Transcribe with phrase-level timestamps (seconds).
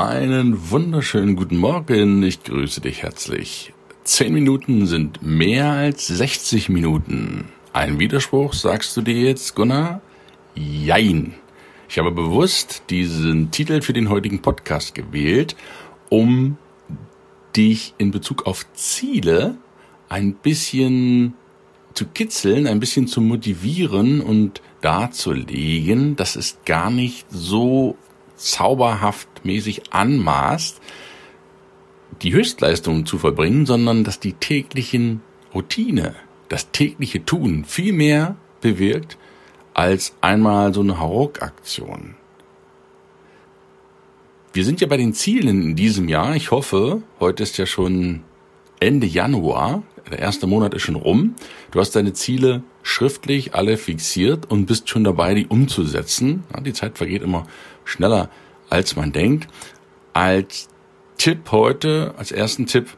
[0.00, 2.22] Einen wunderschönen guten Morgen.
[2.22, 3.74] Ich grüße dich herzlich.
[4.02, 7.50] Zehn Minuten sind mehr als 60 Minuten.
[7.74, 10.00] Ein Widerspruch, sagst du dir jetzt, Gunnar?
[10.54, 11.34] Jein.
[11.86, 15.54] Ich habe bewusst diesen Titel für den heutigen Podcast gewählt,
[16.08, 16.56] um
[17.54, 19.58] dich in Bezug auf Ziele
[20.08, 21.34] ein bisschen
[21.92, 27.98] zu kitzeln, ein bisschen zu motivieren und darzulegen, dass es gar nicht so
[28.40, 30.80] zauberhaft mäßig anmaßt,
[32.22, 35.22] die Höchstleistungen zu verbringen, sondern dass die täglichen
[35.54, 36.14] Routine,
[36.48, 39.16] das tägliche Tun viel mehr bewirkt
[39.74, 42.16] als einmal so eine Hauruck-Aktion.
[44.52, 46.34] Wir sind ja bei den Zielen in diesem Jahr.
[46.34, 48.24] Ich hoffe, heute ist ja schon
[48.80, 49.82] Ende Januar.
[50.10, 51.36] Der erste Monat ist schon rum.
[51.70, 56.42] Du hast deine Ziele schriftlich alle fixiert und bist schon dabei, die umzusetzen.
[56.52, 57.46] Ja, die Zeit vergeht immer
[57.84, 58.30] schneller,
[58.70, 59.48] als man denkt.
[60.12, 60.68] Als
[61.18, 62.96] Tipp heute, als ersten Tipp,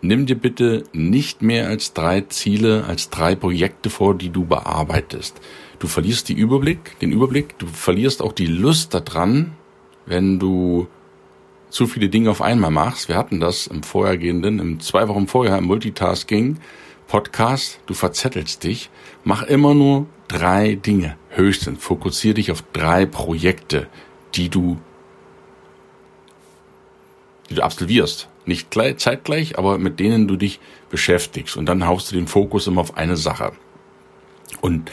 [0.00, 5.40] nimm dir bitte nicht mehr als drei Ziele, als drei Projekte vor, die du bearbeitest.
[5.80, 9.52] Du verlierst die Überblick, den Überblick, du verlierst auch die Lust daran,
[10.06, 10.86] wenn du
[11.74, 13.08] zu viele Dinge auf einmal machst.
[13.08, 16.58] Wir hatten das im vorhergehenden, im zwei Wochen vorher im Multitasking
[17.08, 17.80] Podcast.
[17.86, 18.90] Du verzettelst dich.
[19.24, 21.16] Mach immer nur drei Dinge.
[21.30, 21.82] Höchstens.
[21.82, 23.88] Fokussiere dich auf drei Projekte,
[24.36, 24.78] die du,
[27.50, 28.28] die du absolvierst.
[28.46, 30.60] Nicht gleich, zeitgleich, aber mit denen du dich
[30.90, 31.56] beschäftigst.
[31.56, 33.50] Und dann haust du den Fokus immer auf eine Sache.
[34.60, 34.92] Und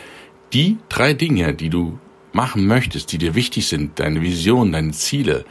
[0.52, 2.00] die drei Dinge, die du
[2.34, 5.46] machen möchtest, die dir wichtig sind, deine Vision, deine Ziele,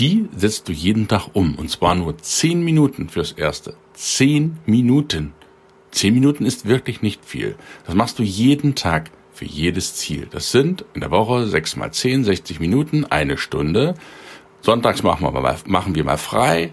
[0.00, 1.54] die setzt du jeden Tag um.
[1.56, 3.76] Und zwar nur zehn Minuten fürs Erste.
[3.92, 5.34] Zehn Minuten.
[5.90, 7.54] Zehn Minuten ist wirklich nicht viel.
[7.84, 10.26] Das machst du jeden Tag für jedes Ziel.
[10.30, 13.94] Das sind in der Woche sechs mal zehn, 60 Minuten, eine Stunde.
[14.62, 16.72] Sonntags machen wir mal, machen wir mal frei.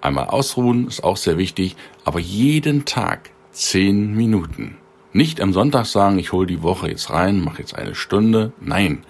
[0.00, 1.76] Einmal ausruhen, ist auch sehr wichtig.
[2.04, 4.78] Aber jeden Tag zehn Minuten.
[5.12, 8.52] Nicht am Sonntag sagen, ich hole die Woche jetzt rein, mache jetzt eine Stunde.
[8.60, 9.04] Nein,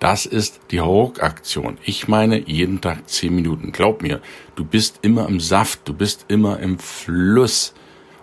[0.00, 1.78] das ist die Hauruck-Aktion.
[1.82, 3.72] Ich meine jeden Tag zehn Minuten.
[3.72, 4.20] Glaub mir,
[4.54, 7.74] du bist immer im Saft, du bist immer im Fluss.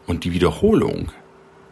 [0.08, 1.12] Und die Wiederholung,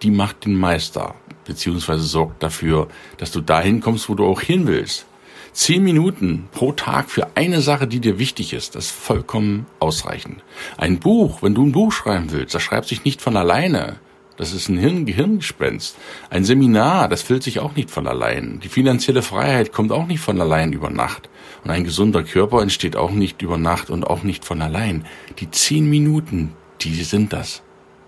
[0.01, 1.15] die macht den Meister,
[1.45, 2.87] beziehungsweise sorgt dafür,
[3.17, 5.05] dass du dahin kommst, wo du auch hin willst.
[5.53, 10.41] Zehn Minuten pro Tag für eine Sache, die dir wichtig ist, das ist vollkommen ausreichend.
[10.77, 13.99] Ein Buch, wenn du ein Buch schreiben willst, das schreibt sich nicht von alleine.
[14.35, 15.95] Das ist ein Hirn Gehirngespenst.
[16.29, 18.59] Ein Seminar, das füllt sich auch nicht von allein.
[18.63, 21.29] Die finanzielle Freiheit kommt auch nicht von allein über Nacht.
[21.63, 25.05] Und ein gesunder Körper entsteht auch nicht über Nacht und auch nicht von allein.
[25.39, 27.61] Die zehn Minuten, die sind das.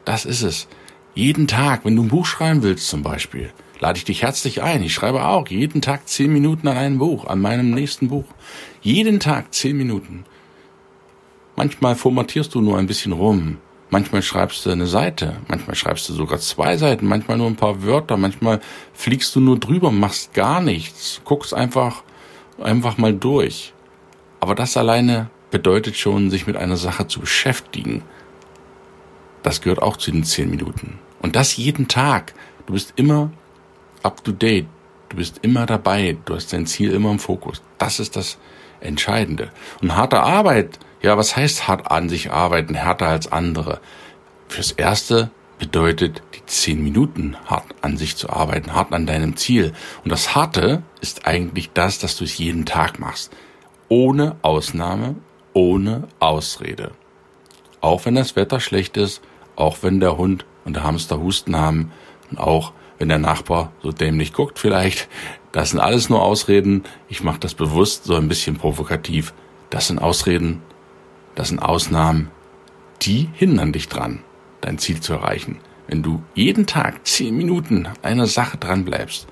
[0.04, 0.68] Das ist es.
[1.14, 4.82] Jeden Tag, wenn du ein Buch schreiben willst zum Beispiel, lade ich dich herzlich ein.
[4.84, 8.26] Ich schreibe auch jeden Tag zehn Minuten an einem Buch, an meinem nächsten Buch.
[8.82, 10.26] Jeden Tag zehn Minuten.
[11.56, 13.58] Manchmal formatierst du nur ein bisschen rum.
[13.90, 17.84] Manchmal schreibst du eine Seite, manchmal schreibst du sogar zwei Seiten, manchmal nur ein paar
[17.84, 18.60] Wörter, manchmal
[18.94, 22.04] fliegst du nur drüber, machst gar nichts, guckst einfach,
[22.60, 23.74] einfach mal durch.
[24.40, 28.04] Aber das alleine bedeutet schon, sich mit einer Sache zu beschäftigen.
[29.44, 31.00] Das gehört auch zu den zehn Minuten.
[31.22, 32.34] Und das jeden Tag.
[32.66, 33.32] Du bist immer
[34.04, 34.68] up to date.
[35.10, 36.18] Du bist immer dabei.
[36.26, 37.62] Du hast dein Ziel immer im Fokus.
[37.78, 38.38] Das ist das
[38.80, 39.50] Entscheidende.
[39.82, 43.80] Und harte Arbeit ja, was heißt hart an sich arbeiten, härter als andere?
[44.48, 45.30] Fürs Erste
[45.60, 49.74] bedeutet die zehn Minuten hart an sich zu arbeiten, hart an deinem Ziel.
[50.04, 53.32] Und das Harte ist eigentlich das, dass du es jeden Tag machst.
[53.88, 55.16] Ohne Ausnahme,
[55.54, 56.90] ohne Ausrede.
[57.82, 59.22] Auch wenn das Wetter schlecht ist,
[59.56, 61.92] auch wenn der Hund und der Hamster Husten haben
[62.32, 65.08] und auch wenn der Nachbar so dämlich guckt vielleicht.
[65.52, 66.84] Das sind alles nur Ausreden.
[67.08, 69.34] Ich mache das bewusst so ein bisschen provokativ.
[69.70, 70.62] Das sind Ausreden,
[71.34, 72.30] das sind Ausnahmen,
[73.02, 74.20] die hindern dich dran,
[74.62, 75.60] dein Ziel zu erreichen.
[75.88, 79.28] Wenn du jeden Tag zehn Minuten einer Sache dran bleibst,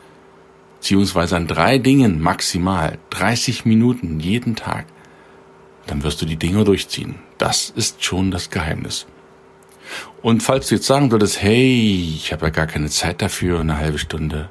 [0.76, 4.86] beziehungsweise an drei Dingen maximal 30 Minuten jeden Tag,
[5.88, 7.16] dann wirst du die Dinge durchziehen.
[7.38, 9.08] Das ist schon das Geheimnis.
[10.22, 13.78] Und falls du jetzt sagen würdest, hey, ich habe ja gar keine Zeit dafür, eine
[13.78, 14.50] halbe Stunde,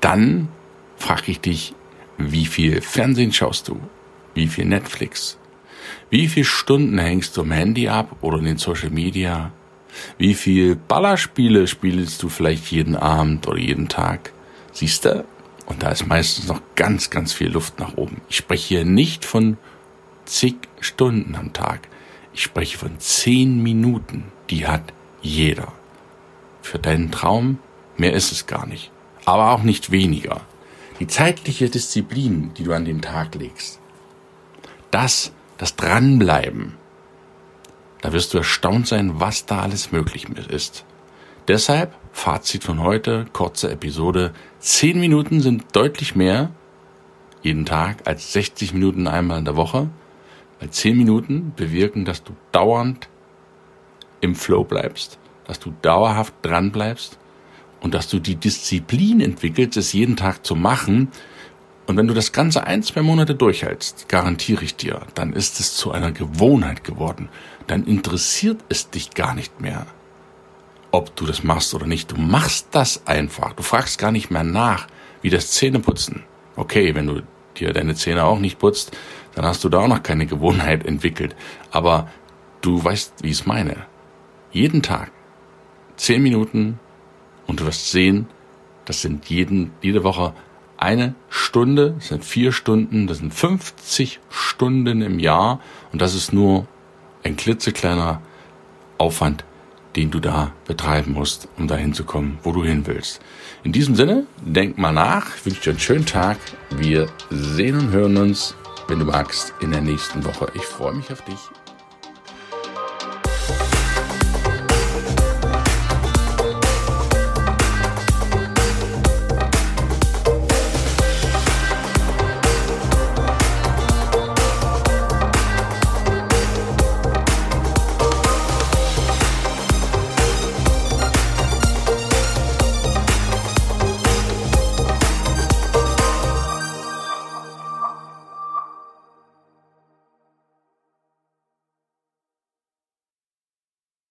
[0.00, 0.48] dann
[0.96, 1.74] frage ich dich,
[2.18, 3.80] wie viel Fernsehen schaust du?
[4.34, 5.38] Wie viel Netflix?
[6.10, 9.52] Wie viele Stunden hängst du am Handy ab oder in den Social Media?
[10.18, 14.32] Wie viel Ballerspiele spielst du vielleicht jeden Abend oder jeden Tag?
[14.72, 15.24] Siehst du?
[15.66, 18.20] Und da ist meistens noch ganz, ganz viel Luft nach oben.
[18.28, 19.56] Ich spreche hier nicht von
[20.24, 21.88] zig Stunden am Tag.
[22.34, 24.24] Ich spreche von zehn Minuten.
[24.50, 24.92] Die hat
[25.22, 25.72] jeder.
[26.62, 27.58] Für deinen Traum
[27.96, 28.90] mehr ist es gar nicht.
[29.24, 30.40] Aber auch nicht weniger.
[30.98, 33.78] Die zeitliche Disziplin, die du an den Tag legst.
[34.90, 36.74] Das, das Dranbleiben.
[38.02, 40.84] Da wirst du erstaunt sein, was da alles möglich ist.
[41.46, 44.34] Deshalb, Fazit von heute, kurze Episode.
[44.58, 46.50] Zehn Minuten sind deutlich mehr
[47.42, 49.88] jeden Tag als 60 Minuten einmal in der Woche.
[50.60, 53.08] Weil zehn Minuten bewirken, dass du dauernd
[54.20, 57.18] im Flow bleibst, dass du dauerhaft dran bleibst
[57.80, 61.08] und dass du die Disziplin entwickelst, es jeden Tag zu machen.
[61.86, 65.76] Und wenn du das Ganze ein, zwei Monate durchhältst, garantiere ich dir, dann ist es
[65.76, 67.28] zu einer Gewohnheit geworden.
[67.66, 69.86] Dann interessiert es dich gar nicht mehr,
[70.92, 72.10] ob du das machst oder nicht.
[72.10, 73.52] Du machst das einfach.
[73.52, 74.86] Du fragst gar nicht mehr nach,
[75.20, 76.24] wie das Zähneputzen.
[76.56, 77.20] Okay, wenn du
[77.56, 78.96] dir deine Zähne auch nicht putzt,
[79.34, 81.34] dann hast du da auch noch keine Gewohnheit entwickelt.
[81.70, 82.08] Aber
[82.60, 83.86] du weißt, wie ich es meine.
[84.52, 85.10] Jeden Tag
[85.96, 86.78] zehn Minuten
[87.46, 88.26] und du wirst sehen,
[88.84, 90.34] das sind jeden, jede Woche
[90.76, 95.60] eine Stunde, das sind vier Stunden, das sind 50 Stunden im Jahr
[95.92, 96.66] und das ist nur
[97.22, 98.20] ein klitzekleiner
[98.98, 99.44] Aufwand,
[99.96, 103.20] den du da betreiben musst, um dahin zu kommen, wo du hin willst.
[103.62, 106.38] In diesem Sinne, denk mal nach, ich wünsche dir einen schönen Tag.
[106.70, 108.54] Wir sehen und hören uns,
[108.88, 110.48] wenn du magst, in der nächsten Woche.
[110.54, 111.38] Ich freue mich auf dich.